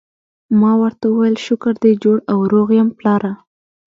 [0.59, 3.31] ما ورته وویل: شکر دی جوړ او روغ یم، پلاره.